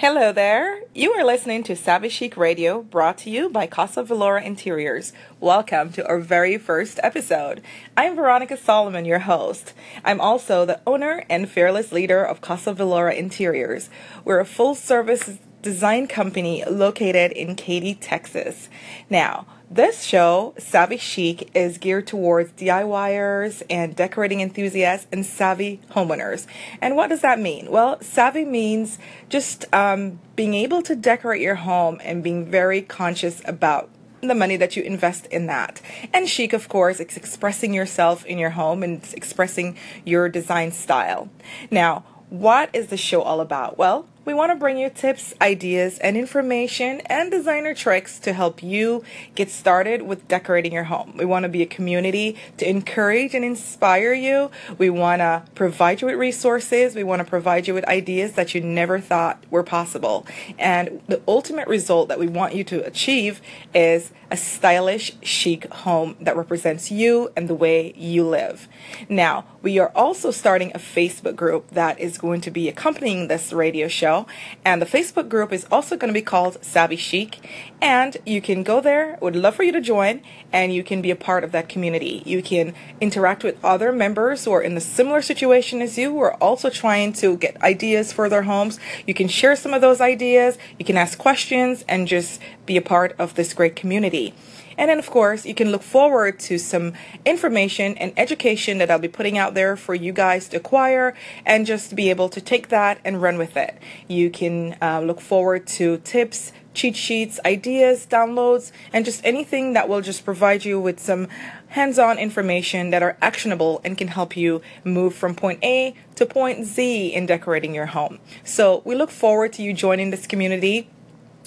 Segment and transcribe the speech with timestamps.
[0.00, 0.82] Hello there.
[0.94, 5.12] You are listening to Savvy Chic Radio brought to you by Casa Valora Interiors.
[5.40, 7.62] Welcome to our very first episode.
[7.96, 9.74] I'm Veronica Solomon, your host.
[10.04, 13.90] I'm also the owner and fearless leader of Casa Valora Interiors.
[14.24, 18.68] We're a full service design company located in Katy, Texas.
[19.10, 26.46] Now, this show, Savvy Chic, is geared towards DIYers and decorating enthusiasts and savvy homeowners.
[26.80, 27.70] And what does that mean?
[27.70, 28.98] Well, savvy means
[29.28, 34.56] just um, being able to decorate your home and being very conscious about the money
[34.56, 35.80] that you invest in that.
[36.12, 41.28] And chic, of course, it's expressing yourself in your home and expressing your design style.
[41.70, 43.78] Now, what is the show all about?
[43.78, 48.62] Well, we want to bring you tips, ideas, and information and designer tricks to help
[48.62, 49.02] you
[49.34, 51.16] get started with decorating your home.
[51.16, 54.50] We want to be a community to encourage and inspire you.
[54.76, 56.94] We want to provide you with resources.
[56.94, 60.26] We want to provide you with ideas that you never thought were possible.
[60.58, 63.40] And the ultimate result that we want you to achieve
[63.74, 68.68] is a stylish, chic home that represents you and the way you live.
[69.08, 73.52] Now, we are also starting a Facebook group that is going to be accompanying this
[73.52, 74.17] radio show.
[74.64, 77.38] And the Facebook group is also going to be called Savvy Chic.
[77.80, 79.18] And you can go there.
[79.20, 82.22] Would love for you to join and you can be a part of that community.
[82.24, 86.20] You can interact with other members who are in a similar situation as you who
[86.20, 88.78] are also trying to get ideas for their homes.
[89.06, 90.58] You can share some of those ideas.
[90.78, 94.34] You can ask questions and just be a part of this great community.
[94.78, 96.94] And then, of course, you can look forward to some
[97.26, 101.66] information and education that I'll be putting out there for you guys to acquire and
[101.66, 103.76] just be able to take that and run with it.
[104.06, 109.88] You can uh, look forward to tips, cheat sheets, ideas, downloads, and just anything that
[109.88, 111.26] will just provide you with some
[111.70, 116.24] hands on information that are actionable and can help you move from point A to
[116.24, 118.20] point Z in decorating your home.
[118.44, 120.88] So we look forward to you joining this community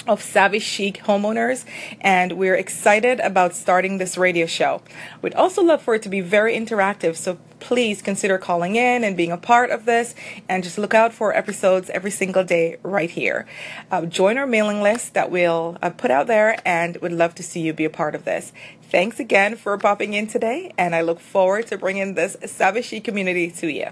[0.07, 1.65] of savvy chic homeowners
[1.99, 4.81] and we're excited about starting this radio show.
[5.21, 9.15] We'd also love for it to be very interactive so please consider calling in and
[9.15, 10.15] being a part of this
[10.49, 13.45] and just look out for episodes every single day right here.
[13.91, 17.43] Uh, join our mailing list that we'll uh, put out there and would love to
[17.43, 18.51] see you be a part of this.
[18.81, 23.03] Thanks again for popping in today and I look forward to bringing this savvy chic
[23.03, 23.91] community to you.